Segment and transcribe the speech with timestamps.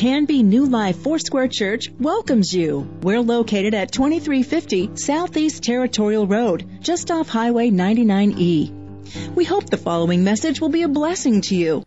[0.00, 2.90] Canby New Life Foursquare Church welcomes you.
[3.02, 9.34] We're located at 2350 Southeast Territorial Road, just off Highway 99E.
[9.34, 11.82] We hope the following message will be a blessing to you.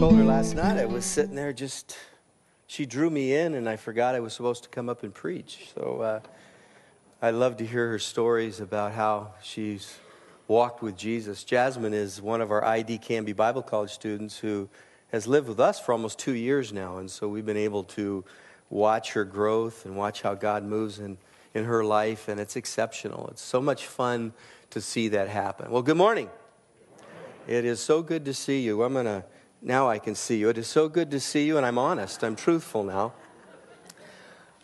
[0.00, 1.96] Told her last night I was sitting there just,
[2.66, 5.70] she drew me in and I forgot I was supposed to come up and preach.
[5.76, 6.20] So uh,
[7.22, 9.98] I love to hear her stories about how she's
[10.48, 11.44] walked with Jesus.
[11.44, 14.68] Jasmine is one of our ID Canby Bible College students who
[15.14, 16.98] has lived with us for almost two years now.
[16.98, 18.24] And so we've been able to
[18.68, 21.18] watch her growth and watch how God moves in,
[21.54, 22.26] in her life.
[22.26, 23.28] And it's exceptional.
[23.28, 24.32] It's so much fun
[24.70, 25.70] to see that happen.
[25.70, 26.28] Well, good morning.
[27.46, 28.82] It is so good to see you.
[28.82, 29.24] I'm going to,
[29.62, 30.48] now I can see you.
[30.48, 33.12] It is so good to see you, and I'm honest, I'm truthful now.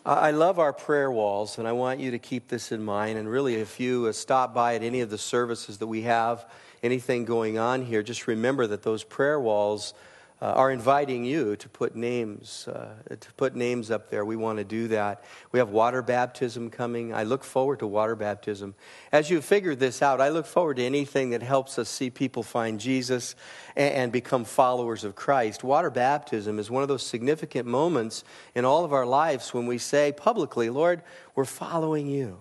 [0.03, 3.19] I love our prayer walls, and I want you to keep this in mind.
[3.19, 6.43] And really, if you uh, stop by at any of the services that we have,
[6.81, 9.93] anything going on here, just remember that those prayer walls
[10.41, 14.25] uh, are inviting you to put names uh, to put names up there.
[14.25, 15.23] We want to do that.
[15.51, 17.13] We have water baptism coming.
[17.13, 18.73] I look forward to water baptism.
[19.11, 22.41] As you figure this out, I look forward to anything that helps us see people
[22.41, 23.35] find Jesus
[23.75, 25.63] and, and become followers of Christ.
[25.63, 28.23] Water baptism is one of those significant moments
[28.55, 31.03] in all of our lives when we say publicly, "Lord,
[31.35, 32.39] we're following you."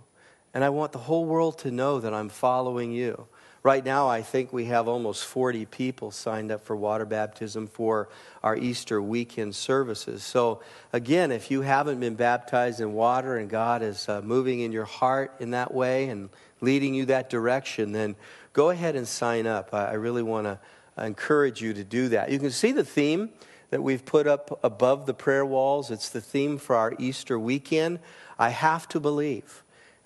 [0.55, 3.29] And I want the whole world to know that I'm following you.
[3.63, 8.09] Right now, I think we have almost 40 people signed up for water baptism for
[8.43, 10.23] our Easter weekend services.
[10.23, 10.63] So,
[10.95, 14.87] again, if you haven't been baptized in water and God is uh, moving in your
[14.87, 16.31] heart in that way and
[16.63, 18.17] leading you that direction, then
[18.55, 19.75] go ahead and sign up.
[19.75, 20.59] I, I really want to
[20.97, 22.31] encourage you to do that.
[22.31, 23.29] You can see the theme
[23.69, 25.91] that we've put up above the prayer walls.
[25.91, 27.99] It's the theme for our Easter weekend.
[28.39, 29.63] I have to believe.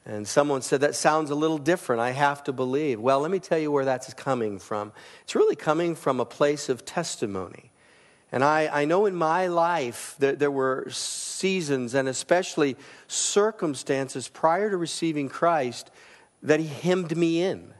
[0.06, 2.00] And someone said, That sounds a little different.
[2.00, 3.00] I have to believe.
[3.00, 4.92] Well, let me tell you where that's coming from.
[5.22, 7.70] It's really coming from a place of testimony.
[8.30, 14.70] And I, I know in my life that there were seasons and especially circumstances prior
[14.70, 15.90] to receiving Christ
[16.42, 17.72] that He hemmed me in.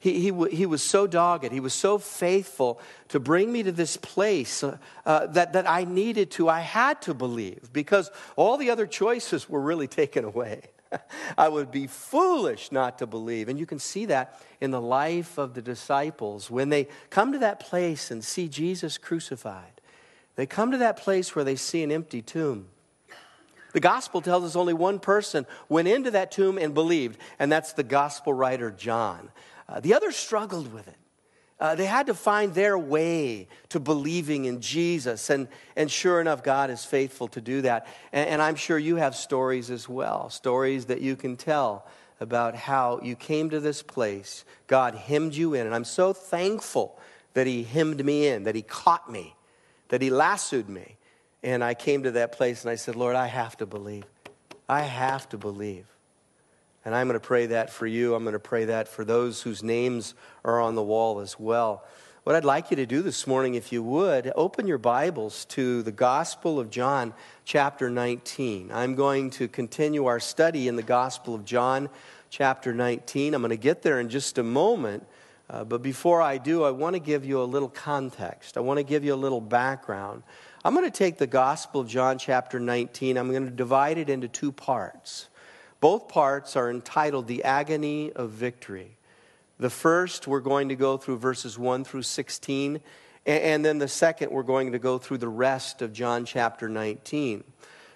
[0.00, 3.96] He, he, he was so dogged, He was so faithful to bring me to this
[3.96, 8.70] place uh, uh, that, that I needed to, I had to believe because all the
[8.70, 10.70] other choices were really taken away.
[11.38, 13.48] I would be foolish not to believe.
[13.48, 16.50] And you can see that in the life of the disciples.
[16.50, 19.80] When they come to that place and see Jesus crucified,
[20.36, 22.68] they come to that place where they see an empty tomb.
[23.72, 27.72] The gospel tells us only one person went into that tomb and believed, and that's
[27.72, 29.30] the gospel writer John.
[29.68, 30.96] Uh, the others struggled with it.
[31.60, 35.28] Uh, they had to find their way to believing in Jesus.
[35.28, 37.86] And, and sure enough, God is faithful to do that.
[38.12, 41.86] And, and I'm sure you have stories as well, stories that you can tell
[42.18, 44.44] about how you came to this place.
[44.68, 45.66] God hemmed you in.
[45.66, 46.98] And I'm so thankful
[47.34, 49.34] that He hemmed me in, that He caught me,
[49.88, 50.96] that He lassoed me.
[51.42, 54.04] And I came to that place and I said, Lord, I have to believe.
[54.66, 55.86] I have to believe.
[56.84, 58.14] And I'm going to pray that for you.
[58.14, 60.14] I'm going to pray that for those whose names
[60.44, 61.84] are on the wall as well.
[62.24, 65.82] What I'd like you to do this morning, if you would, open your Bibles to
[65.82, 67.14] the Gospel of John,
[67.44, 68.70] chapter 19.
[68.72, 71.88] I'm going to continue our study in the Gospel of John,
[72.28, 73.34] chapter 19.
[73.34, 75.06] I'm going to get there in just a moment.
[75.48, 78.56] Uh, but before I do, I want to give you a little context.
[78.56, 80.22] I want to give you a little background.
[80.62, 84.10] I'm going to take the Gospel of John, chapter 19, I'm going to divide it
[84.10, 85.29] into two parts.
[85.80, 88.98] Both parts are entitled The Agony of Victory.
[89.58, 92.80] The first, we're going to go through verses 1 through 16,
[93.26, 97.44] and then the second, we're going to go through the rest of John chapter 19.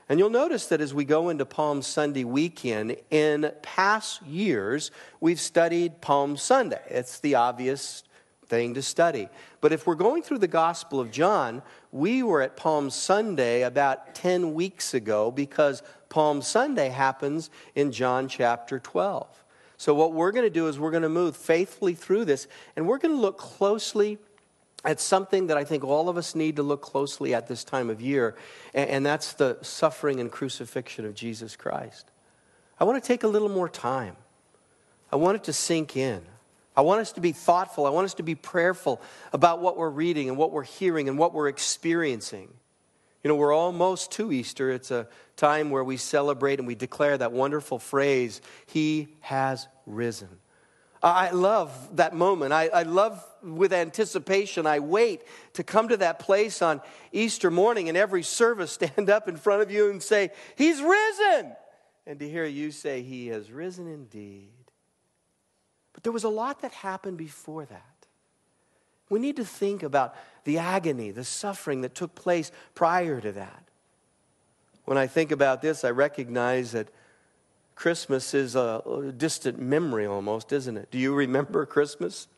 [0.09, 4.91] And you'll notice that as we go into Palm Sunday weekend, in past years,
[5.21, 6.83] we've studied Palm Sunday.
[6.89, 8.03] It's the obvious
[8.47, 9.29] thing to study.
[9.61, 11.63] But if we're going through the Gospel of John,
[11.93, 18.29] we were at Palm Sunday about 10 weeks ago because Palm Sunday happens in John
[18.29, 19.27] chapter 12.
[19.77, 22.47] So, what we're going to do is we're going to move faithfully through this,
[22.77, 24.19] and we're going to look closely
[24.85, 27.91] at something that I think all of us need to look closely at this time
[27.91, 28.37] of year,
[28.73, 32.11] and that's the suffering and crucifixion of Jesus Christ.
[32.79, 34.17] I want to take a little more time.
[35.11, 36.23] I want it to sink in.
[36.77, 37.87] I want us to be thoughtful.
[37.87, 39.01] I want us to be prayerful
[39.33, 42.49] about what we're reading and what we're hearing and what we're experiencing.
[43.23, 44.71] You know, we're almost to Easter.
[44.71, 50.29] It's a time where we celebrate and we declare that wonderful phrase, He has risen.
[51.03, 52.55] I love that moment.
[52.55, 54.67] I, I, love with anticipation.
[54.67, 55.21] I wait
[55.53, 56.81] to come to that place on
[57.13, 61.53] Easter morning and every service stand up in front of you and say, He's risen.
[62.07, 64.64] And to hear you say, He has risen indeed.
[65.95, 67.83] But there was a lot that happened before that.
[69.09, 70.15] We need to think about
[70.45, 73.63] the agony, the suffering that took place prior to that.
[74.85, 76.89] When I think about this, I recognize that
[77.75, 80.91] Christmas is a distant memory almost, isn't it?
[80.91, 82.29] Do you remember Christmas?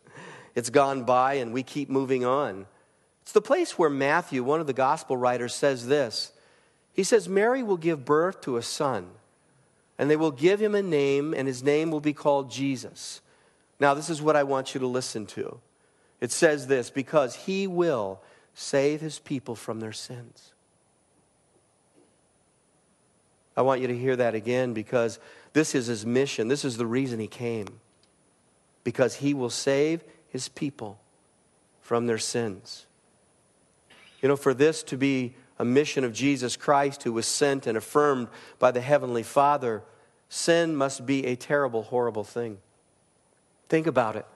[0.54, 2.66] It's gone by and we keep moving on.
[3.22, 6.32] It's the place where Matthew, one of the gospel writers, says this.
[6.92, 9.08] He says, Mary will give birth to a son,
[9.98, 13.20] and they will give him a name, and his name will be called Jesus.
[13.78, 15.60] Now, this is what I want you to listen to.
[16.20, 18.20] It says this because he will
[18.54, 20.54] save his people from their sins.
[23.56, 25.18] I want you to hear that again because
[25.52, 26.48] this is his mission.
[26.48, 27.66] This is the reason he came.
[28.84, 31.00] Because he will save his people
[31.80, 32.86] from their sins.
[34.20, 37.78] You know, for this to be a mission of Jesus Christ, who was sent and
[37.78, 39.82] affirmed by the Heavenly Father,
[40.28, 42.58] sin must be a terrible, horrible thing.
[43.68, 44.26] Think about it.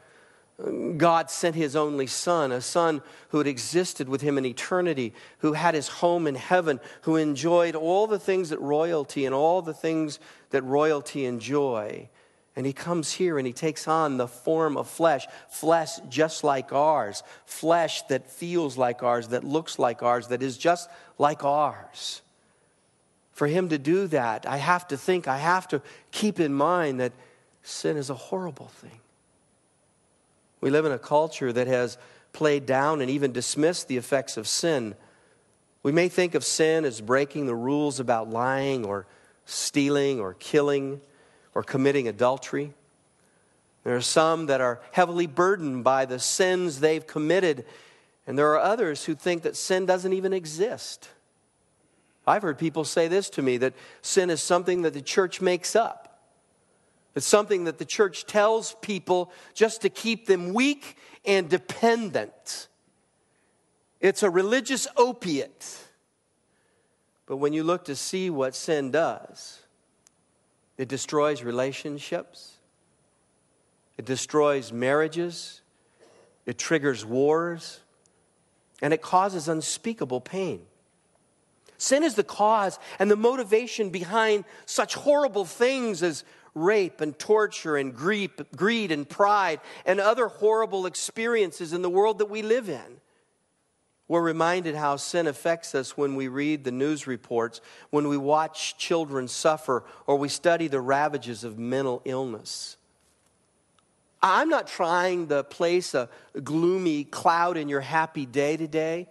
[0.97, 5.55] God sent his only son, a son who had existed with him in eternity, who
[5.55, 9.73] had his home in heaven, who enjoyed all the things that royalty and all the
[9.73, 10.19] things
[10.50, 12.09] that royalty enjoy.
[12.56, 16.73] And he comes here and he takes on the form of flesh, flesh just like
[16.73, 22.21] ours, flesh that feels like ours, that looks like ours, that is just like ours.
[23.32, 25.81] For him to do that, I have to think, I have to
[26.11, 27.12] keep in mind that
[27.62, 29.00] sin is a horrible thing.
[30.60, 31.98] We live in a culture that has
[32.32, 34.94] played down and even dismissed the effects of sin.
[35.82, 39.06] We may think of sin as breaking the rules about lying or
[39.46, 41.00] stealing or killing
[41.54, 42.74] or committing adultery.
[43.84, 47.64] There are some that are heavily burdened by the sins they've committed,
[48.26, 51.08] and there are others who think that sin doesn't even exist.
[52.26, 53.72] I've heard people say this to me that
[54.02, 56.09] sin is something that the church makes up.
[57.14, 62.68] It's something that the church tells people just to keep them weak and dependent.
[64.00, 65.78] It's a religious opiate.
[67.26, 69.60] But when you look to see what sin does,
[70.76, 72.54] it destroys relationships,
[73.96, 75.60] it destroys marriages,
[76.46, 77.80] it triggers wars,
[78.80, 80.62] and it causes unspeakable pain.
[81.76, 86.24] Sin is the cause and the motivation behind such horrible things as
[86.55, 92.31] rape and torture and greed and pride and other horrible experiences in the world that
[92.31, 93.00] we live in.
[94.08, 97.61] We're reminded how sin affects us when we read the news reports,
[97.91, 102.76] when we watch children suffer, or we study the ravages of mental illness.
[104.20, 106.08] I'm not trying to place a
[106.43, 109.08] gloomy cloud in your happy day today.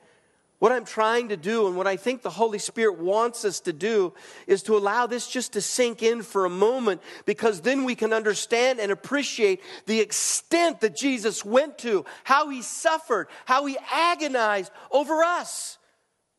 [0.59, 3.71] What I'm trying to do and what I think the Holy Spirit wants us to
[3.71, 4.13] do
[4.45, 8.11] is to allow this just to sink in for a moment because then we can
[8.11, 14.73] understand and appreciate the extent that Jesus went to, how he suffered, how he agonized
[14.91, 15.77] over us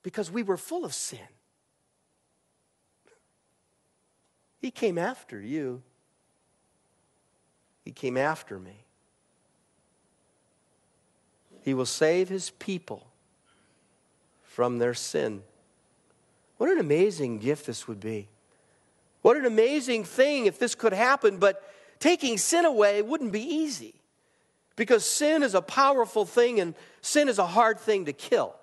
[0.02, 1.18] because we were full of sin.
[4.58, 5.82] He came after you,
[7.86, 8.84] he came after me.
[11.62, 13.09] He will save his people
[14.50, 15.44] from their sin.
[16.58, 18.28] What an amazing gift this would be.
[19.22, 21.62] What an amazing thing if this could happen, but
[22.00, 23.94] taking sin away wouldn't be easy
[24.74, 28.56] because sin is a powerful thing and sin is a hard thing to kill.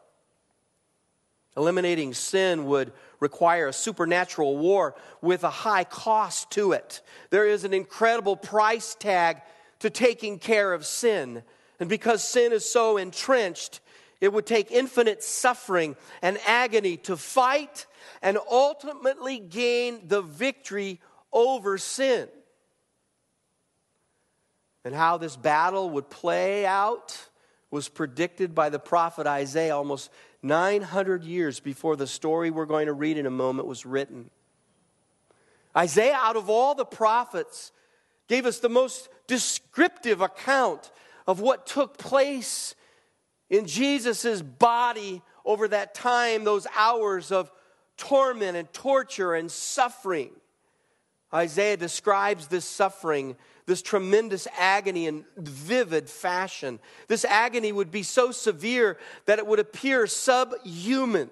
[1.55, 7.01] Eliminating sin would require a supernatural war with a high cost to it.
[7.29, 9.41] There is an incredible price tag
[9.79, 11.43] to taking care of sin.
[11.79, 13.79] And because sin is so entrenched,
[14.19, 17.85] it would take infinite suffering and agony to fight
[18.21, 20.99] and ultimately gain the victory
[21.31, 22.27] over sin.
[24.83, 27.17] And how this battle would play out
[27.69, 30.09] was predicted by the prophet Isaiah almost
[30.41, 34.29] 900 years before the story we're going to read in a moment was written.
[35.75, 37.71] Isaiah, out of all the prophets,
[38.27, 40.91] gave us the most descriptive account
[41.27, 42.73] of what took place
[43.49, 47.51] in Jesus' body over that time, those hours of
[47.97, 50.31] torment and torture and suffering.
[51.33, 53.35] Isaiah describes this suffering,
[53.65, 56.79] this tremendous agony in vivid fashion.
[57.07, 61.29] This agony would be so severe that it would appear subhuman.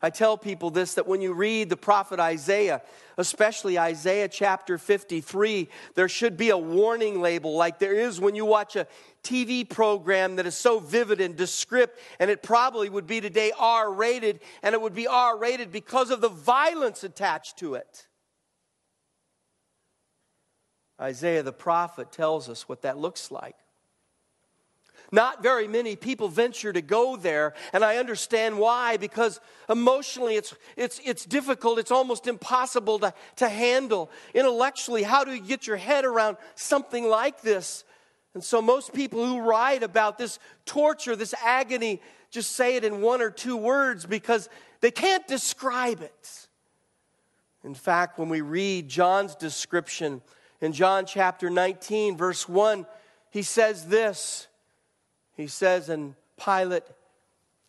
[0.00, 2.82] I tell people this that when you read the prophet Isaiah,
[3.16, 8.44] especially Isaiah chapter 53, there should be a warning label like there is when you
[8.44, 8.86] watch a
[9.24, 13.92] TV program that is so vivid and descriptive, and it probably would be today R
[13.92, 18.06] rated, and it would be R rated because of the violence attached to it.
[21.00, 23.56] Isaiah the prophet tells us what that looks like.
[25.10, 30.54] Not very many people venture to go there, and I understand why, because emotionally it's,
[30.76, 34.10] it's, it's difficult, it's almost impossible to, to handle.
[34.34, 37.84] Intellectually, how do you get your head around something like this?
[38.34, 42.00] And so, most people who write about this torture, this agony,
[42.30, 44.48] just say it in one or two words because
[44.80, 46.46] they can't describe it.
[47.64, 50.22] In fact, when we read John's description
[50.60, 52.86] in John chapter 19, verse 1,
[53.30, 54.47] he says this.
[55.38, 56.82] He says, And Pilate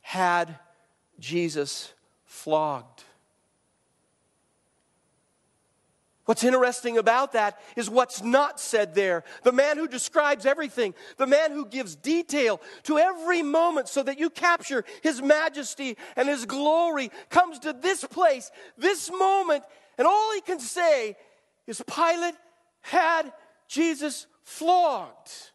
[0.02, 0.60] had
[1.20, 1.94] Jesus
[2.26, 3.04] flogged.
[6.26, 9.24] What's interesting about that is what's not said there.
[9.44, 14.20] The man who describes everything, the man who gives detail to every moment so that
[14.20, 19.64] you capture his majesty and his glory, comes to this place, this moment,
[19.98, 21.16] and all he can say
[21.66, 22.36] is Pilate
[22.82, 23.32] had
[23.68, 25.49] Jesus flogged.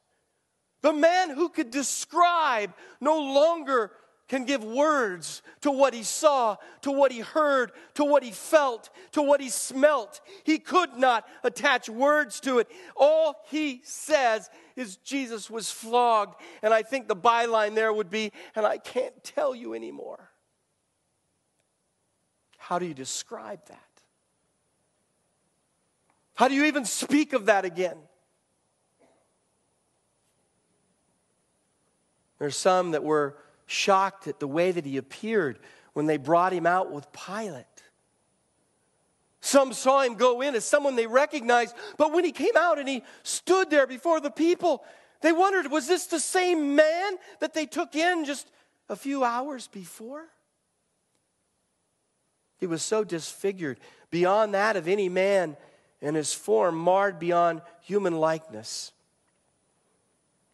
[0.85, 3.91] The man who could describe no longer
[4.29, 8.91] can give words to what he saw, to what he heard, to what he felt,
[9.13, 10.21] to what he smelt.
[10.45, 12.71] He could not attach words to it.
[12.99, 16.39] All he says is Jesus was flogged.
[16.63, 20.33] And I think the byline there would be, and I can't tell you anymore.
[22.59, 23.81] How do you describe that?
[26.35, 27.97] How do you even speak of that again?
[32.39, 33.37] There's some that were
[33.67, 35.59] shocked at the way that he appeared
[35.93, 37.65] when they brought him out with Pilate.
[39.41, 42.89] Some saw him go in as someone they recognized, but when he came out and
[42.89, 44.83] he stood there before the people,
[45.21, 48.51] they wondered was this the same man that they took in just
[48.89, 50.25] a few hours before?
[52.59, 55.57] He was so disfigured beyond that of any man,
[56.01, 58.93] and his form marred beyond human likeness.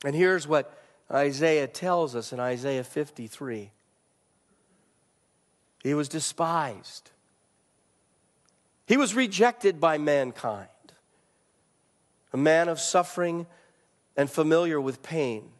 [0.04, 0.76] And here's what
[1.12, 3.70] Isaiah tells us in Isaiah 53.
[5.82, 7.10] He was despised.
[8.86, 10.68] He was rejected by mankind.
[12.32, 13.46] A man of suffering
[14.16, 15.50] and familiar with pain.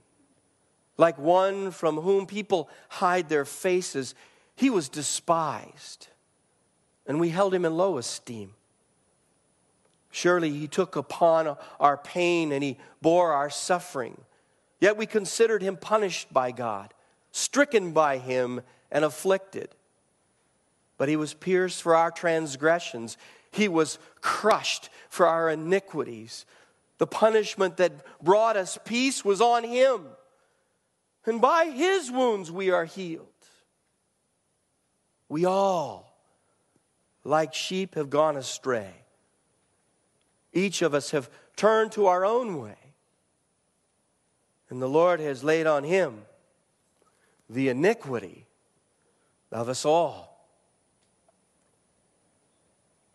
[0.97, 4.15] Like one from whom people hide their faces,
[4.55, 6.09] he was despised.
[7.07, 8.55] And we held him in low esteem.
[10.11, 14.21] Surely he took upon our pain and he bore our suffering.
[14.81, 16.95] Yet we considered him punished by God,
[17.33, 19.69] stricken by him, and afflicted.
[20.97, 23.17] But he was pierced for our transgressions,
[23.53, 26.47] he was crushed for our iniquities.
[26.99, 30.07] The punishment that brought us peace was on him,
[31.25, 33.27] and by his wounds we are healed.
[35.29, 36.13] We all,
[37.25, 38.93] like sheep, have gone astray.
[40.53, 42.90] Each of us have turned to our own way.
[44.71, 46.23] And the Lord has laid on him
[47.49, 48.47] the iniquity
[49.51, 50.47] of us all.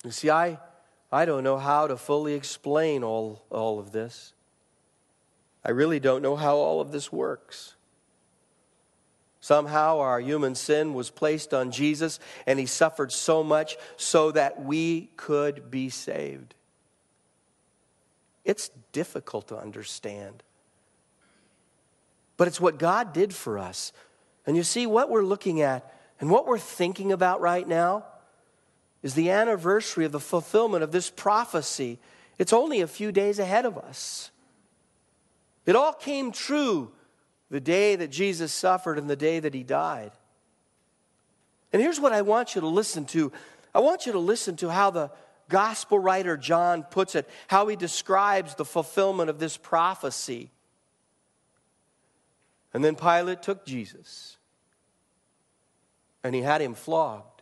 [0.03, 0.59] You see, I,
[1.11, 4.33] I don't know how to fully explain all, all of this.
[5.63, 7.75] I really don't know how all of this works.
[9.39, 14.63] Somehow our human sin was placed on Jesus, and he suffered so much so that
[14.63, 16.53] we could be saved.
[18.43, 20.43] It's difficult to understand
[22.37, 23.91] but it's what God did for us.
[24.45, 28.05] And you see, what we're looking at and what we're thinking about right now
[29.03, 31.99] is the anniversary of the fulfillment of this prophecy.
[32.37, 34.31] It's only a few days ahead of us.
[35.65, 36.91] It all came true
[37.49, 40.11] the day that Jesus suffered and the day that he died.
[41.71, 43.31] And here's what I want you to listen to
[43.73, 45.11] I want you to listen to how the
[45.49, 50.49] gospel writer John puts it, how he describes the fulfillment of this prophecy.
[52.75, 54.35] And then Pilate took Jesus
[56.25, 57.41] and he had him flogged.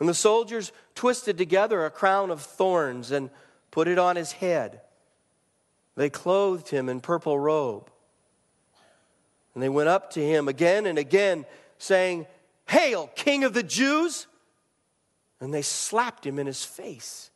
[0.00, 3.28] And the soldiers twisted together a crown of thorns and
[3.70, 4.80] put it on his head.
[5.94, 7.90] They clothed him in purple robe.
[9.52, 11.44] And they went up to him again and again,
[11.76, 12.24] saying,
[12.70, 14.26] Hail, King of the Jews!
[15.38, 17.30] And they slapped him in his face.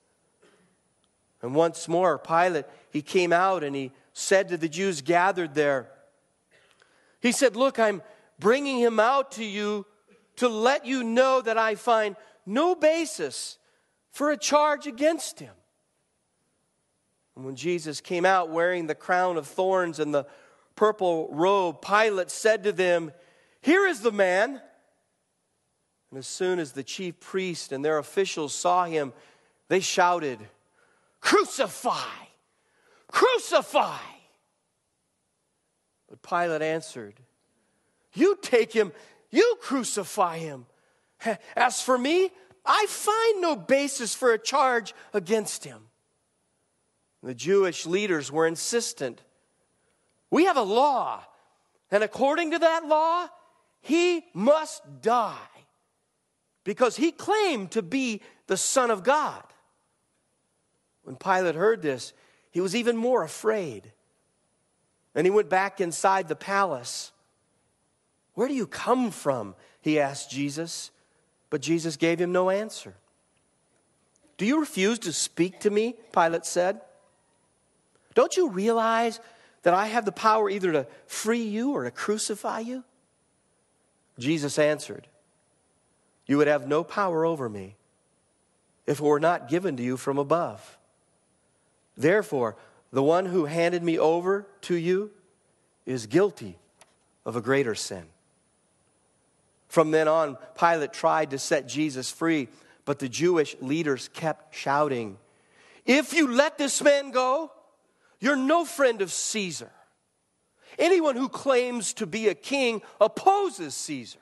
[1.43, 5.91] And once more, Pilate, he came out and he said to the Jews gathered there,
[7.21, 8.03] he said, Look, I'm
[8.39, 9.87] bringing him out to you
[10.37, 13.59] to let you know that I find no basis
[14.11, 15.55] for a charge against him.
[17.37, 20.27] And when Jesus came out wearing the crown of thorns and the
[20.75, 23.13] purple robe, Pilate said to them,
[23.61, 24.61] Here is the man.
[26.11, 29.13] And as soon as the chief priest and their officials saw him,
[29.69, 30.39] they shouted,
[31.21, 32.09] Crucify!
[33.11, 33.99] Crucify!
[36.21, 37.15] But Pilate answered,
[38.15, 38.93] You take him,
[39.31, 40.67] you crucify him.
[41.57, 42.31] As for me,
[42.65, 45.83] I find no basis for a charge against him.
[47.23, 49.23] The Jewish leaders were insistent.
[50.31, 51.25] We have a law,
[51.91, 53.27] and according to that law,
[53.81, 55.37] he must die
[56.65, 59.43] because he claimed to be the Son of God.
[61.03, 62.13] When Pilate heard this,
[62.51, 63.93] he was even more afraid.
[65.19, 67.11] And he went back inside the palace.
[68.35, 69.57] Where do you come from?
[69.81, 70.93] He asked Jesus.
[71.51, 72.95] But Jesus gave him no answer.
[74.37, 75.97] Do you refuse to speak to me?
[76.13, 76.81] Pilate said.
[78.15, 79.19] Don't you realize
[79.65, 82.85] that I have the power either to free you or to crucify you?
[84.21, 85.09] Jesus answered,
[86.29, 87.75] You would have no power over me
[88.87, 90.79] if it were not given to you from above.
[91.97, 92.55] Therefore,
[92.93, 95.11] the one who handed me over to you
[95.85, 96.57] is guilty
[97.25, 98.05] of a greater sin.
[99.69, 102.49] From then on, Pilate tried to set Jesus free,
[102.85, 105.19] but the Jewish leaders kept shouting,
[105.85, 107.53] If you let this man go,
[108.19, 109.71] you're no friend of Caesar.
[110.79, 114.21] Anyone who claims to be a king opposes Caesar.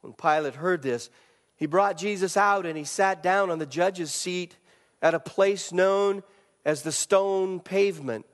[0.00, 1.10] When Pilate heard this,
[1.56, 4.56] he brought Jesus out and he sat down on the judge's seat
[5.02, 6.22] at a place known
[6.64, 8.26] as the stone pavement,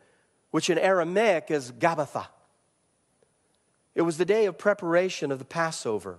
[0.50, 2.26] which in Aramaic is Gabbatha.
[3.95, 6.18] It was the day of preparation of the Passover.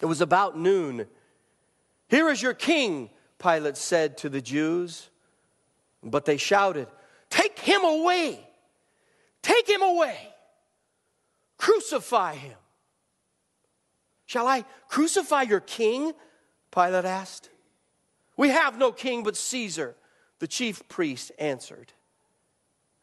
[0.00, 1.06] It was about noon.
[2.08, 5.10] Here is your king, Pilate said to the Jews.
[6.02, 6.88] But they shouted,
[7.30, 8.46] Take him away!
[9.42, 10.16] Take him away!
[11.58, 12.56] Crucify him!
[14.26, 16.12] Shall I crucify your king?
[16.70, 17.50] Pilate asked.
[18.36, 19.94] We have no king but Caesar,
[20.38, 21.92] the chief priest answered.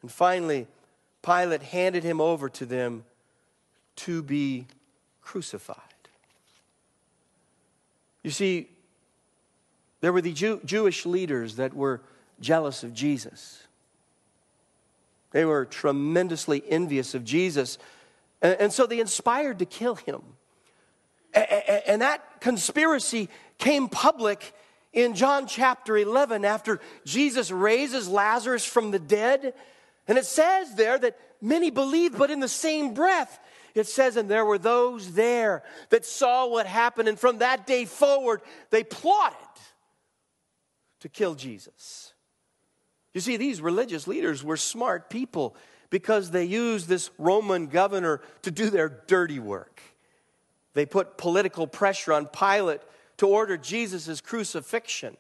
[0.01, 0.67] And finally,
[1.21, 3.03] Pilate handed him over to them
[3.97, 4.65] to be
[5.21, 5.77] crucified.
[8.23, 8.69] You see,
[10.01, 12.01] there were the Jew- Jewish leaders that were
[12.39, 13.63] jealous of Jesus.
[15.31, 17.77] They were tremendously envious of Jesus.
[18.41, 20.21] And, and so they inspired to kill him.
[21.33, 21.47] And,
[21.87, 24.53] and that conspiracy came public
[24.93, 29.53] in John chapter 11 after Jesus raises Lazarus from the dead.
[30.07, 33.39] And it says there that many believed, but in the same breath,
[33.73, 37.07] it says, and there were those there that saw what happened.
[37.07, 39.37] And from that day forward, they plotted
[40.99, 42.13] to kill Jesus.
[43.13, 45.55] You see, these religious leaders were smart people
[45.89, 49.81] because they used this Roman governor to do their dirty work.
[50.73, 52.81] They put political pressure on Pilate
[53.21, 55.15] to order Jesus' crucifixion.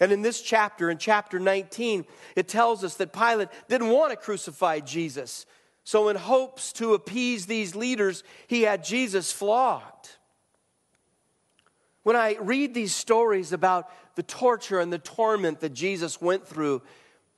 [0.00, 4.16] And in this chapter, in chapter 19, it tells us that Pilate didn't want to
[4.16, 5.46] crucify Jesus.
[5.84, 10.16] So, in hopes to appease these leaders, he had Jesus flogged.
[12.02, 16.82] When I read these stories about the torture and the torment that Jesus went through,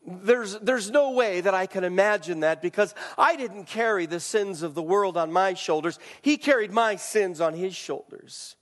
[0.07, 4.62] there's, there's no way that I can imagine that because I didn't carry the sins
[4.62, 5.98] of the world on my shoulders.
[6.22, 8.57] He carried my sins on his shoulders.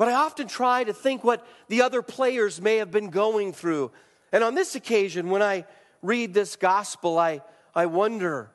[0.00, 3.90] But I often try to think what the other players may have been going through.
[4.32, 5.66] And on this occasion, when I
[6.00, 7.42] read this gospel, I,
[7.74, 8.50] I wonder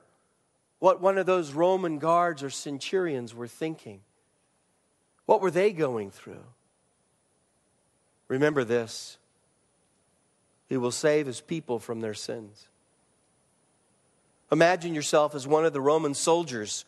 [0.80, 4.02] what one of those Roman guards or centurions were thinking.
[5.28, 6.44] What were they going through?
[8.28, 9.20] Remember this
[10.68, 12.68] he will save his people from their sins.
[14.52, 16.86] Imagine yourself as one of the Roman soldiers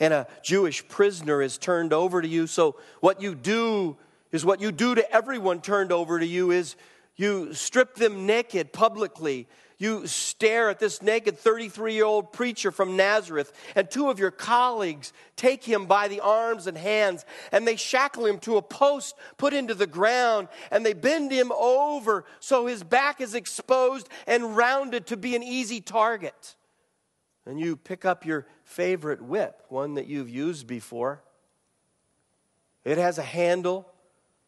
[0.00, 2.46] and a Jewish prisoner is turned over to you.
[2.46, 3.96] So, what you do
[4.32, 6.76] is what you do to everyone turned over to you is
[7.16, 12.96] you strip them naked publicly you stare at this naked 33 year old preacher from
[12.96, 17.76] Nazareth, and two of your colleagues take him by the arms and hands, and they
[17.76, 22.66] shackle him to a post put into the ground, and they bend him over so
[22.66, 26.56] his back is exposed and rounded to be an easy target.
[27.48, 31.22] And you pick up your favorite whip, one that you've used before.
[32.84, 33.90] It has a handle,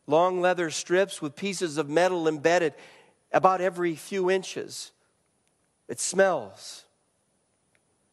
[0.07, 2.75] long leather strips with pieces of metal embedded
[3.33, 4.93] about every few inches.
[5.89, 6.85] It smells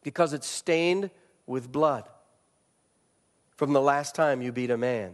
[0.02, 1.10] because it's stained
[1.46, 2.08] with blood
[3.56, 5.12] from the last time you beat a man.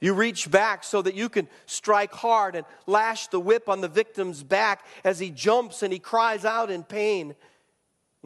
[0.00, 3.88] You reach back so that you can strike hard and lash the whip on the
[3.88, 7.34] victim's back as he jumps and he cries out in pain.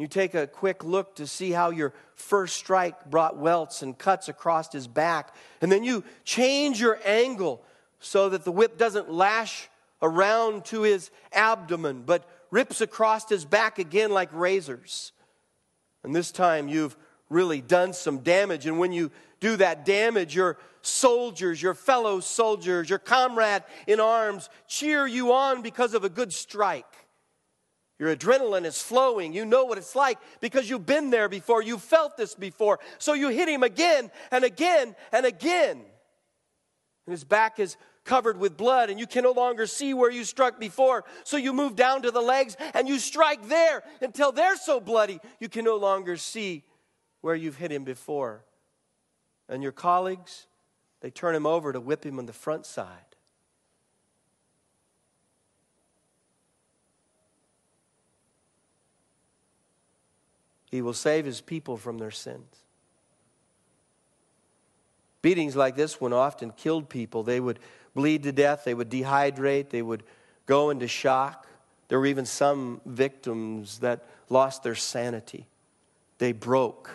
[0.03, 4.29] You take a quick look to see how your first strike brought welts and cuts
[4.29, 5.33] across his back.
[5.61, 7.63] And then you change your angle
[8.01, 9.69] so that the whip doesn't lash
[10.03, 15.13] around to his abdomen, but rips across his back again like razors.
[16.03, 16.97] And this time you've
[17.31, 18.67] really done some damage.
[18.67, 24.51] And when you do that damage, your soldiers, your fellow soldiers, your comrade in arms
[24.67, 26.93] cheer you on because of a good strike.
[28.03, 29.33] Your adrenaline is flowing.
[29.33, 31.63] You know what it's like because you've been there before.
[31.63, 32.81] You've felt this before.
[32.99, 35.77] So you hit him again and again and again.
[37.07, 40.25] And his back is covered with blood, and you can no longer see where you
[40.25, 41.05] struck before.
[41.23, 45.21] So you move down to the legs and you strike there until they're so bloody
[45.39, 46.65] you can no longer see
[47.21, 48.45] where you've hit him before.
[49.49, 50.49] And your colleagues,
[51.03, 53.12] they turn him over to whip him on the front side.
[60.73, 62.65] He will save his people from their sins.
[65.21, 67.23] Beatings like this one often killed people.
[67.23, 67.61] They would
[67.95, 70.03] bleed to death, they would dehydrate, they would
[70.47, 71.47] go into shock.
[71.89, 75.47] There were even some victims that lost their sanity.
[76.17, 76.91] They broke.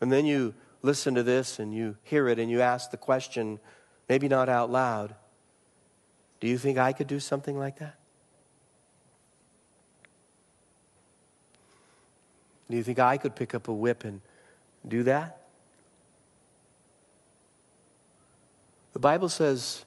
[0.00, 3.58] And then you listen to this and you hear it and you ask the question,
[4.08, 5.16] maybe not out loud,
[6.38, 7.96] do you think I could do something like that?
[12.68, 14.20] Do you think I could pick up a whip and
[14.86, 15.42] do that?
[18.92, 19.84] The Bible says,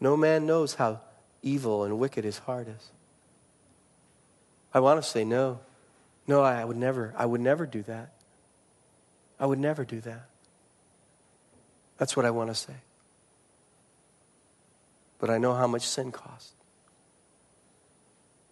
[0.00, 1.00] no man knows how
[1.42, 2.90] evil and wicked his heart is.
[4.72, 5.60] I want to say no.
[6.26, 8.12] No, I would never, I would never do that.
[9.38, 10.26] I would never do that.
[11.98, 12.74] That's what I want to say.
[15.18, 16.52] But I know how much sin cost.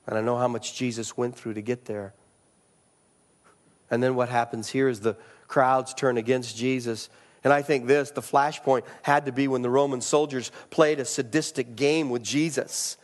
[0.07, 2.15] And I know how much Jesus went through to get there.
[3.91, 7.09] And then what happens here is the crowds turn against Jesus
[7.45, 11.05] and I think this, the flashpoint, had to be when the Roman soldiers played a
[11.05, 12.97] sadistic game with Jesus.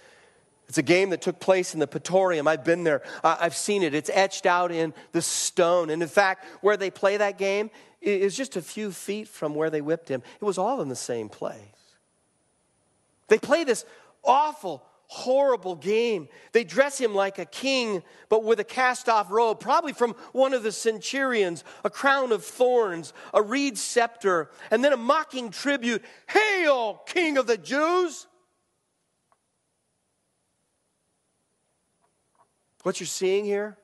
[0.68, 2.48] It's a game that took place in the Praetorium.
[2.48, 3.94] I've been there, I've seen it.
[3.94, 5.90] It's etched out in the stone.
[5.90, 7.70] And in fact, where they play that game
[8.00, 10.22] is just a few feet from where they whipped him.
[10.40, 11.58] It was all in the same place.
[13.28, 13.84] They play this
[14.24, 16.28] awful, horrible game.
[16.52, 20.54] They dress him like a king, but with a cast off robe, probably from one
[20.54, 26.02] of the centurions, a crown of thorns, a reed scepter, and then a mocking tribute
[26.28, 28.26] Hail, King of the Jews!
[32.82, 33.78] What you're seeing here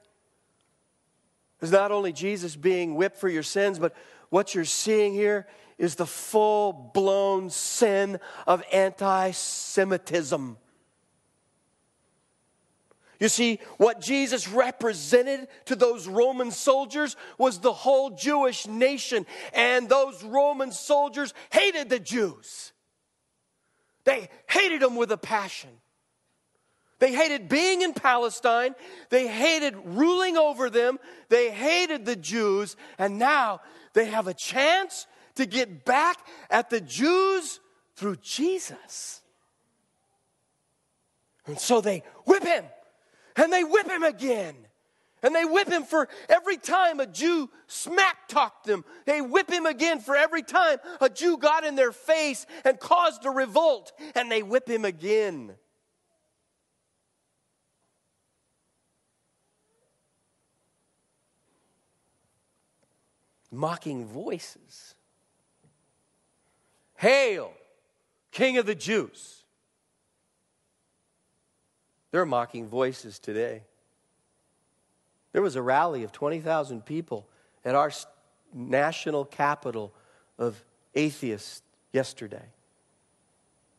[1.63, 3.95] is not only Jesus being whipped for your sins, but
[4.29, 5.47] what you're seeing here
[5.79, 10.59] is the full blown sin of anti Semitism.
[13.21, 19.27] You see, what Jesus represented to those Roman soldiers was the whole Jewish nation.
[19.53, 22.73] And those Roman soldiers hated the Jews.
[24.05, 25.69] They hated them with a passion.
[26.99, 28.75] They hated being in Palestine.
[29.11, 30.99] They hated ruling over them.
[31.29, 32.75] They hated the Jews.
[32.99, 33.61] And now
[33.93, 36.17] they have a chance to get back
[36.51, 37.61] at the Jews
[37.97, 39.21] through Jesus.
[41.47, 42.65] And so they whip him
[43.37, 44.55] and they whip him again.
[45.23, 48.85] And they whip him for every time a Jew smack talked them.
[49.05, 53.27] They whip him again for every time a Jew got in their face and caused
[53.27, 53.93] a revolt.
[54.15, 55.53] And they whip him again.
[63.51, 64.95] Mocking voices.
[66.97, 67.53] Hail,
[68.31, 69.40] King of the Jews.
[72.11, 73.63] There are mocking voices today.
[75.33, 77.29] There was a rally of 20,000 people
[77.65, 77.93] at our
[78.53, 79.93] national capital
[80.39, 80.63] of
[80.95, 82.47] atheists yesterday.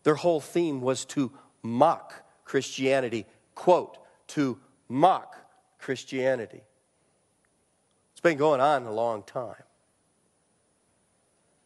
[0.04, 2.14] Their whole theme was to mock
[2.46, 3.26] Christianity.
[3.54, 5.36] Quote, to mock
[5.80, 6.62] Christianity.
[8.14, 9.64] It's been going on a long time.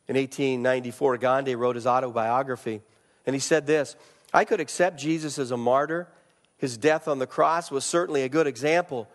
[0.07, 2.81] In 1894, Gandhi wrote his autobiography,
[3.25, 3.95] and he said this
[4.33, 6.07] I could accept Jesus as a martyr
[6.57, 9.09] his death on the cross was certainly a good example,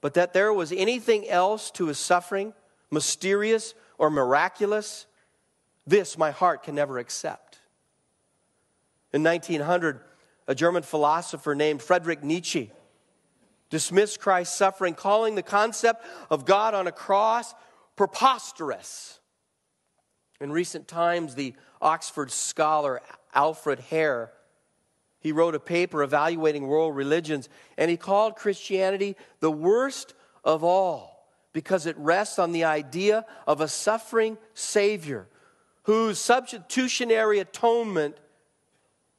[0.00, 2.54] but that there was anything else to his suffering,
[2.90, 5.06] mysterious or miraculous,
[5.86, 7.58] this my heart can never accept.
[9.12, 10.00] In 1900,
[10.48, 12.70] a German philosopher named Friedrich Nietzsche
[13.70, 17.54] dismissed Christ's suffering, calling the concept of God on a cross
[17.96, 19.20] preposterous.
[20.40, 23.00] In recent times, the Oxford scholar
[23.34, 24.30] Alfred Ayer
[25.26, 31.26] he wrote a paper evaluating world religions, and he called Christianity the worst of all
[31.52, 35.26] because it rests on the idea of a suffering Savior
[35.82, 38.16] whose substitutionary atonement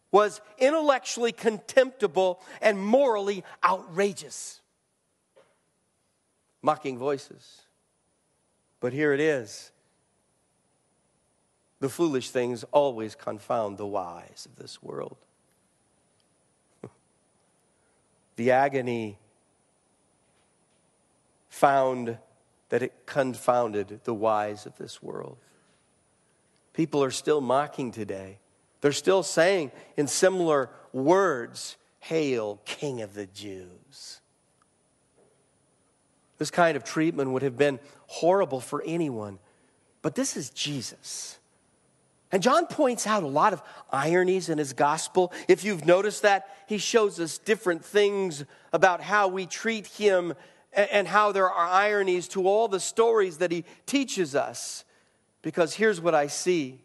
[0.09, 4.61] was intellectually contemptible and morally outrageous.
[6.61, 7.63] Mocking voices.
[8.79, 9.73] But here it is.
[11.81, 15.17] The foolish things always confound the wise of this world.
[18.37, 19.17] The agony
[21.49, 22.17] found
[22.69, 25.37] that it confounded the wise of this world.
[26.73, 28.37] People are still mocking today.
[28.81, 34.21] They're still saying in similar words, Hail, King of the Jews.
[36.37, 39.39] This kind of treatment would have been horrible for anyone,
[40.03, 41.36] but this is Jesus.
[42.31, 43.61] And John points out a lot of
[43.91, 45.31] ironies in his gospel.
[45.47, 50.33] If you've noticed that, he shows us different things about how we treat him
[50.73, 54.83] and how there are ironies to all the stories that he teaches us.
[55.41, 56.79] Because here's what I see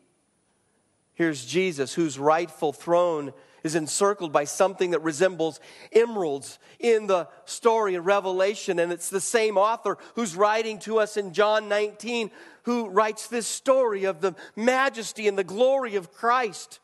[1.14, 3.32] here's Jesus, whose rightful throne
[3.64, 5.60] is encircled by something that resembles
[5.92, 8.78] emeralds in the story of Revelation.
[8.78, 12.30] And it's the same author who's writing to us in John 19
[12.64, 16.80] who writes this story of the majesty and the glory of Christ.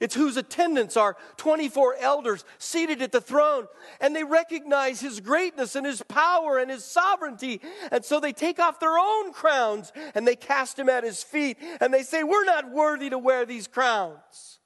[0.00, 3.66] It's whose attendants are 24 elders seated at the throne,
[4.00, 7.60] and they recognize his greatness and his power and his sovereignty.
[7.90, 11.58] And so they take off their own crowns and they cast him at his feet,
[11.80, 14.57] and they say, We're not worthy to wear these crowns.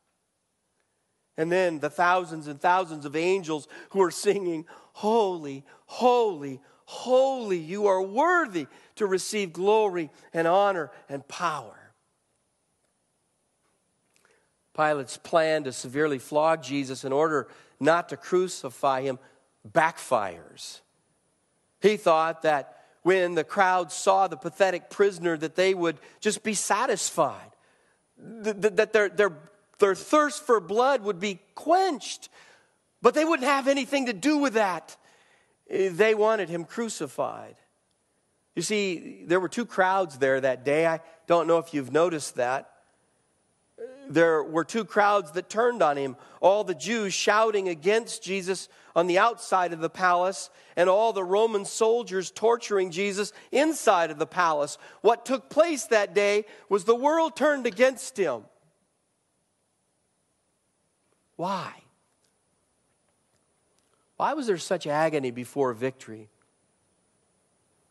[1.36, 7.86] And then the thousands and thousands of angels who are singing, Holy, holy, holy, you
[7.86, 8.66] are worthy
[8.96, 11.78] to receive glory and honor and power.
[14.74, 17.48] Pilate's plan to severely flog Jesus in order
[17.80, 19.18] not to crucify him
[19.70, 20.80] backfires.
[21.80, 26.54] He thought that when the crowd saw the pathetic prisoner that they would just be
[26.54, 27.50] satisfied,
[28.16, 29.32] that their, their,
[29.82, 32.28] their thirst for blood would be quenched,
[33.02, 34.96] but they wouldn't have anything to do with that.
[35.68, 37.56] Eh, they wanted him crucified.
[38.54, 40.86] You see, there were two crowds there that day.
[40.86, 42.70] I don't know if you've noticed that
[44.08, 49.08] there were two crowds that turned on him all the Jews shouting against Jesus on
[49.08, 54.26] the outside of the palace, and all the Roman soldiers torturing Jesus inside of the
[54.26, 54.78] palace.
[55.00, 58.44] What took place that day was the world turned against him.
[61.36, 61.72] Why?
[64.16, 66.28] Why was there such agony before victory?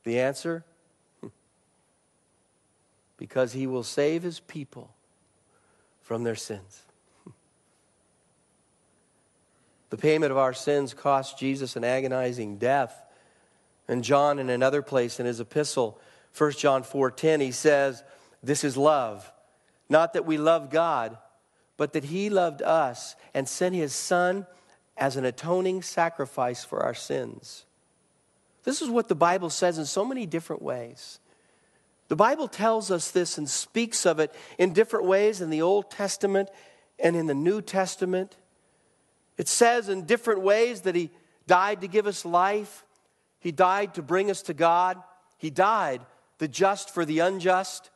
[0.04, 0.64] The answer?
[3.18, 4.96] Because he will save his people
[6.02, 6.84] from their sins.
[9.90, 12.96] The payment of our sins cost Jesus an agonizing death.
[13.90, 16.00] And John, in another place in his epistle,
[16.38, 18.04] 1 John 4:10, he says,
[18.42, 19.30] This is love.
[19.90, 21.18] Not that we love God,
[21.82, 24.46] but that he loved us and sent his Son
[24.96, 27.66] as an atoning sacrifice for our sins.
[28.64, 31.20] This is what the Bible says in so many different ways.
[32.08, 35.90] The Bible tells us this and speaks of it in different ways in the Old
[35.90, 36.50] Testament
[37.00, 38.38] and in the New Testament.
[39.40, 41.10] It says in different ways that He
[41.48, 42.86] died to give us life,
[43.40, 45.02] He died to bring us to God,
[45.40, 46.02] He died,
[46.38, 47.90] the just for the unjust.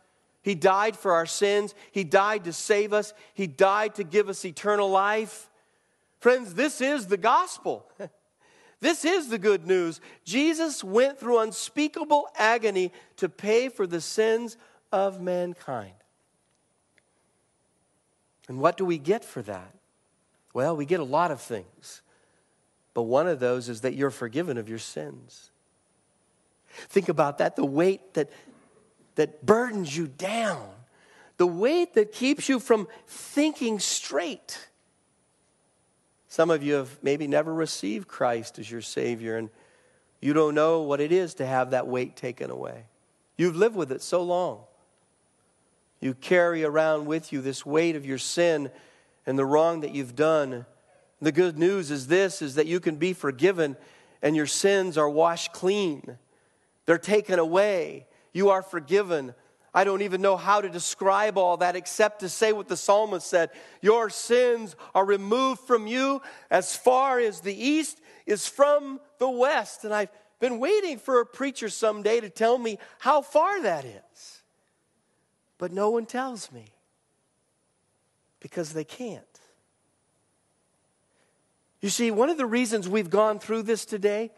[0.45, 1.73] He died for our sins.
[1.91, 3.15] He died to save us.
[3.33, 5.49] He died to give us eternal life.
[6.19, 7.89] Friends, this is the gospel.
[8.81, 9.99] This is the good news.
[10.25, 14.57] Jesus went through unspeakable agony to pay for the sins
[14.91, 15.93] of mankind.
[18.47, 19.73] And what do we get for that?
[20.53, 22.01] Well, we get a lot of things.
[22.93, 25.49] But one of those is that you're forgiven of your sins.
[26.89, 28.29] Think about that the weight that,
[29.15, 30.69] that burdens you down,
[31.37, 34.67] the weight that keeps you from thinking straight.
[36.27, 39.49] Some of you have maybe never received Christ as your Savior, and
[40.21, 42.85] you don't know what it is to have that weight taken away.
[43.37, 44.61] You've lived with it so long.
[45.99, 48.69] You carry around with you this weight of your sin
[49.25, 50.65] and the wrong that you've done.
[51.21, 53.77] The good news is this is that you can be forgiven
[54.21, 56.17] and your sins are washed clean.
[56.85, 58.07] They're taken away.
[58.35, 59.33] You are forgiven.
[59.73, 63.25] I don't even know how to describe all that except to say what the psalmist
[63.25, 63.49] said
[63.81, 66.21] Your sins are removed from you
[66.51, 69.85] as far as the east is from the west.
[69.85, 70.09] And I've
[70.41, 74.41] been waiting for a preacher someday to tell me how far that is.
[75.57, 76.65] But no one tells me
[78.41, 79.23] because they can't.
[81.79, 84.31] You see, one of the reasons we've gone through this today,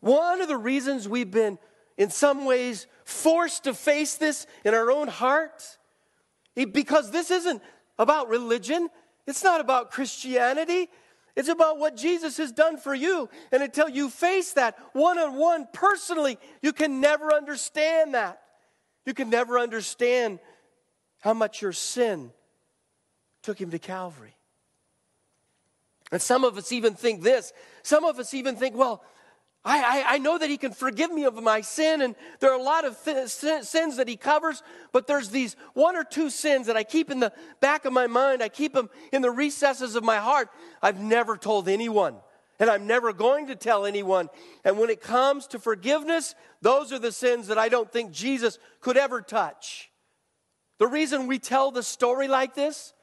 [0.00, 1.56] one of the reasons we've been
[1.98, 5.78] in some ways forced to face this in our own heart
[6.54, 7.62] because this isn't
[7.98, 8.88] about religion.
[9.26, 10.88] It's not about Christianity.
[11.34, 13.30] It's about what Jesus has done for you.
[13.50, 18.42] And until you face that one on one personally, you can never understand that.
[19.06, 20.38] You can never understand
[21.20, 22.30] how much your sin
[23.42, 24.36] took him to Calvary.
[26.12, 27.52] And some of us even think this.
[27.82, 29.02] Some of us even think, well,
[29.68, 32.58] I, I, I, know that He can forgive me of my sin, and there are
[32.58, 36.68] a lot of th- sins that He covers, but there's these one or two sins
[36.68, 38.42] that I keep in the back of my mind.
[38.42, 40.48] I keep them in the recesses of my heart.
[40.80, 42.16] I've never told anyone,
[42.58, 44.30] and I'm never going to tell anyone.
[44.64, 48.58] And when it comes to forgiveness, those are the sins that I don't think Jesus
[48.80, 49.90] could ever touch.
[50.78, 52.94] The reason we tell the story like this,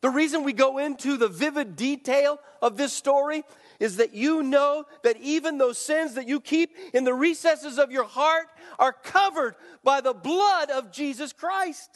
[0.00, 3.44] the reason we go into the vivid detail of this story
[3.78, 7.92] is that you know that even those sins that you keep in the recesses of
[7.92, 8.46] your heart
[8.78, 11.90] are covered by the blood of Jesus Christ.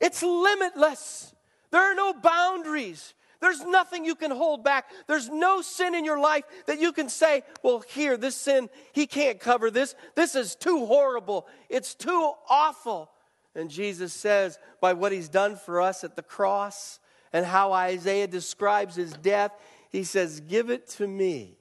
[0.00, 1.34] It's limitless.
[1.70, 3.14] There are no boundaries.
[3.40, 4.90] There's nothing you can hold back.
[5.06, 9.06] There's no sin in your life that you can say, well, here, this sin, he
[9.06, 9.94] can't cover this.
[10.14, 11.46] This is too horrible.
[11.68, 13.10] It's too awful.
[13.54, 16.98] And Jesus says, by what he's done for us at the cross,
[17.34, 19.50] and how Isaiah describes his death,
[19.90, 21.58] he says, Give it to me.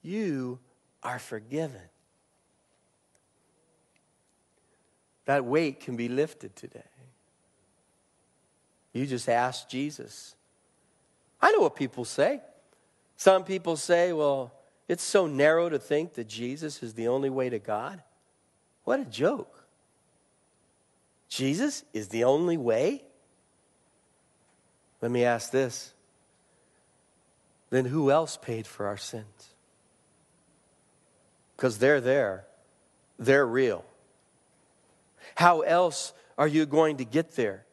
[0.00, 0.60] You
[1.02, 1.80] are forgiven.
[5.24, 6.82] That weight can be lifted today.
[8.92, 10.36] You just ask Jesus.
[11.40, 12.40] I know what people say.
[13.16, 14.52] Some people say, well,
[14.86, 18.02] it's so narrow to think that Jesus is the only way to God.
[18.84, 19.64] What a joke.
[21.28, 23.02] Jesus is the only way?
[25.04, 25.92] Let me ask this
[27.68, 29.50] then who else paid for our sins?
[31.54, 32.46] Because they're there,
[33.18, 33.84] they're real.
[35.34, 37.66] How else are you going to get there?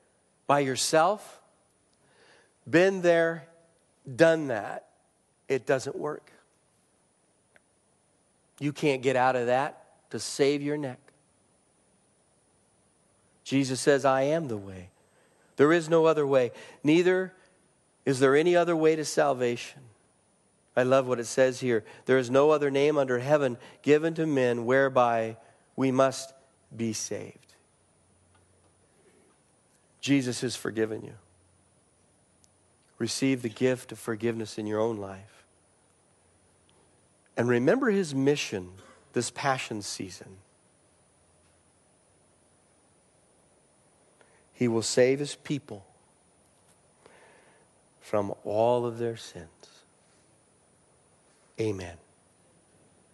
[0.46, 1.39] By yourself?
[2.70, 3.48] Been there,
[4.13, 4.89] done that.
[5.48, 6.34] It doesn't work.
[8.60, 11.00] You can't get out of that to save your neck.
[13.46, 14.89] Jesus says, I am the way,
[15.62, 16.52] there is no other way.
[16.84, 17.36] Neither
[18.04, 19.80] is there any other way to salvation.
[20.76, 21.84] I love what it says here.
[22.08, 25.38] There is no other name under heaven given to men whereby
[25.76, 26.34] we must
[26.76, 27.54] be saved.
[30.00, 31.13] Jesus has forgiven you.
[32.97, 35.45] Receive the gift of forgiveness in your own life.
[37.38, 38.71] And remember his mission
[39.13, 40.38] this passion season.
[44.62, 45.84] He will save his people
[48.00, 49.47] from all of their sins.
[51.60, 51.97] Amen.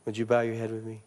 [0.04, 1.00] Would you bow your head with me?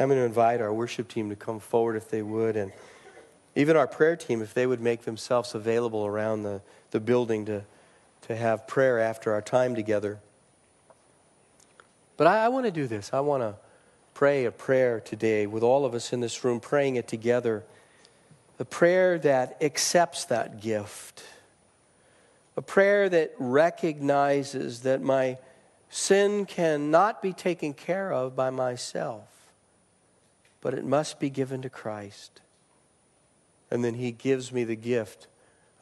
[0.00, 2.72] I'm going to invite our worship team to come forward if they would, and
[3.54, 7.64] even our prayer team, if they would make themselves available around the, the building to,
[8.22, 10.18] to have prayer after our time together.
[12.16, 13.12] But I, I want to do this.
[13.12, 13.56] I want to
[14.16, 17.62] pray a prayer today with all of us in this room, praying it together.
[18.58, 21.22] A prayer that accepts that gift.
[22.56, 25.36] A prayer that recognizes that my
[25.90, 29.28] sin cannot be taken care of by myself,
[30.62, 32.40] but it must be given to Christ.
[33.70, 35.26] And then He gives me the gift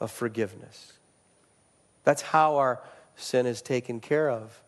[0.01, 0.95] of forgiveness.
[2.03, 2.83] That's how our
[3.15, 4.61] sin is taken care of.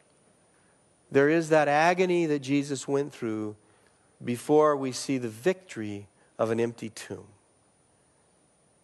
[1.17, 3.57] There is that agony that Jesus went through
[4.23, 7.29] before we see the victory of an empty tomb.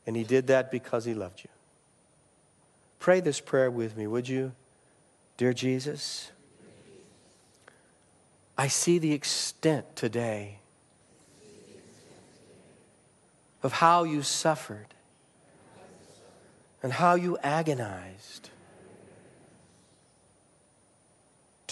[0.07, 1.51] And he did that because he loved you.
[2.99, 4.53] Pray this prayer with me, would you?
[5.37, 6.31] Dear Jesus,
[8.57, 10.57] I see the extent today
[13.63, 14.95] of how you suffered
[16.83, 18.49] and how you agonized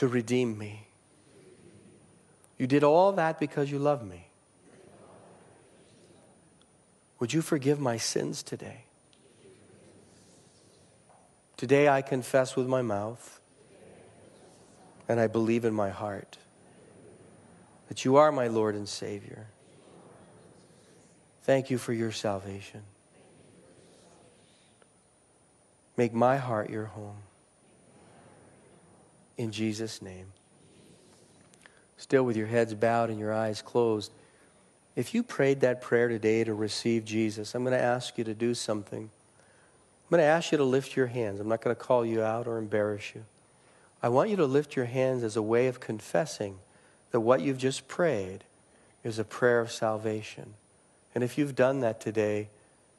[0.01, 0.87] to redeem me.
[2.57, 4.29] You did all that because you love me.
[7.19, 8.85] Would you forgive my sins today?
[11.59, 13.41] Today I confess with my mouth
[15.07, 16.39] and I believe in my heart
[17.89, 19.49] that you are my Lord and Savior.
[21.43, 22.85] Thank you for your salvation.
[25.99, 27.19] Make my heart your home
[29.41, 30.27] in Jesus' name.
[31.97, 34.13] Still with your heads bowed and your eyes closed,
[34.97, 38.35] if you prayed that prayer today to receive Jesus, I'm going to ask you to
[38.35, 39.05] do something.
[39.05, 41.41] I'm going to ask you to lift your hands.
[41.41, 43.25] I'm not going to call you out or embarrass you.
[44.03, 46.59] I want you to lift your hands as a way of confessing
[47.11, 48.45] that what you've just prayed
[49.03, 50.53] is a prayer of salvation.
[51.15, 52.49] And if you've done that today,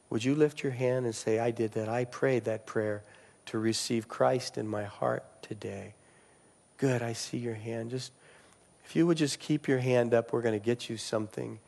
[0.10, 1.88] would you lift your hand and say, I did that?
[1.88, 3.04] I prayed that prayer
[3.48, 5.94] to receive Christ in my heart today.
[6.82, 7.91] Good, I see your hand.
[7.91, 8.11] Just
[8.86, 11.59] if you would just keep your hand up, we're going to get you something.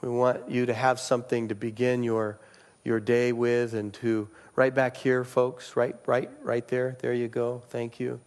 [0.00, 2.38] We want you to have something to begin your
[2.84, 6.96] your day with and to right back here folks, right right right there.
[7.00, 7.62] There you go.
[7.70, 8.20] Thank you.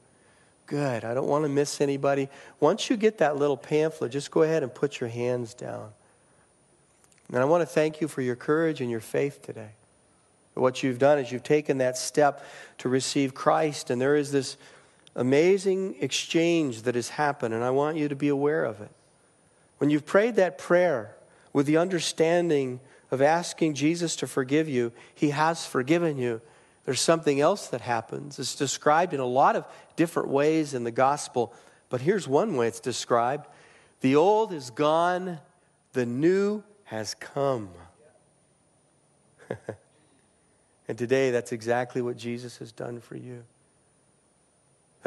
[0.65, 1.05] Good.
[1.05, 2.27] I don't want to miss anybody.
[2.59, 5.91] Once you get that little pamphlet, just go ahead and put your hands down.
[7.29, 9.69] And I want to thank you for your courage and your faith today.
[10.55, 12.45] What you've done is you've taken that step
[12.79, 14.57] to receive Christ, and there is this
[15.17, 18.91] amazing exchange that has happened, and I want you to be aware of it.
[19.79, 21.15] When you've prayed that prayer
[21.51, 22.79] with the understanding
[23.11, 26.39] of asking Jesus to forgive you, He has forgiven you.
[26.85, 28.39] There's something else that happens.
[28.39, 29.65] It's described in a lot of
[29.95, 31.53] different ways in the gospel,
[31.89, 33.47] but here's one way it's described
[34.01, 35.39] The old is gone,
[35.93, 37.69] the new has come.
[40.87, 43.43] and today, that's exactly what Jesus has done for you.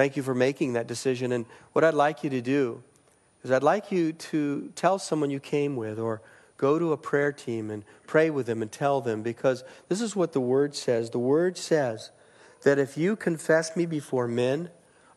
[0.01, 1.31] Thank you for making that decision.
[1.31, 1.45] And
[1.75, 2.83] what I'd like you to do
[3.45, 6.23] is I'd like you to tell someone you came with or
[6.57, 10.17] go to a prayer team and pray with them and tell them because this is
[10.17, 11.11] what the word says.
[11.11, 12.13] The word says
[12.63, 14.71] that if you confess me before men,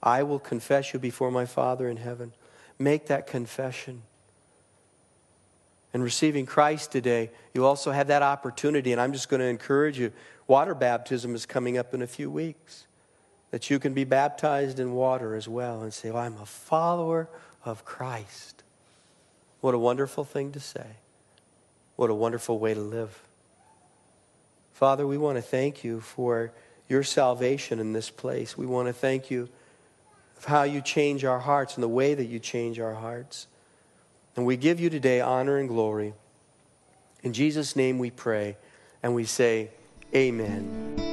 [0.03, 2.33] I will confess you before my Father in heaven.
[2.77, 4.01] Make that confession.
[5.93, 9.97] And receiving Christ today, you also have that opportunity, and I'm just going to encourage
[9.97, 10.11] you.
[10.45, 12.85] Water baptism is coming up in a few weeks
[13.53, 17.29] that you can be baptized in water as well and say, well, I'm a follower
[17.63, 18.63] of Christ.
[19.61, 20.87] What a wonderful thing to say.
[21.95, 23.21] What a wonderful way to live.
[24.73, 26.51] Father, we want to thank you for
[26.89, 28.57] your salvation in this place.
[28.57, 29.49] We want to thank you
[30.35, 33.45] of how you change our hearts and the way that you change our hearts.
[34.35, 36.15] And we give you today honor and glory.
[37.21, 38.57] In Jesus' name we pray
[39.03, 39.69] and we say,
[40.15, 41.12] Amen.